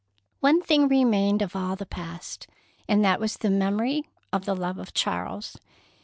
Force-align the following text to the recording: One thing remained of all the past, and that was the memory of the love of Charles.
One 0.39 0.63
thing 0.63 0.87
remained 0.87 1.43
of 1.43 1.55
all 1.55 1.75
the 1.75 1.85
past, 1.85 2.47
and 2.87 3.05
that 3.05 3.19
was 3.19 3.37
the 3.37 3.51
memory 3.51 4.09
of 4.33 4.45
the 4.45 4.55
love 4.55 4.79
of 4.79 4.95
Charles. 4.95 5.57